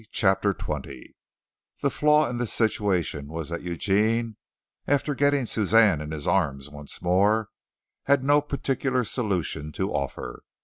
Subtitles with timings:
[0.09, 1.13] CHAPTER XX
[1.83, 4.35] The flaw in this situation was that Eugene,
[4.87, 7.49] after getting Suzanne in his arms once more,
[8.05, 10.41] had no particular solution to offer.